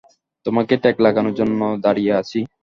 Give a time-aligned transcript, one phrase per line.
[0.45, 2.39] তোমাকে ট্যাগ লাগানোর জন্য দাঁড়িয়ে আছি।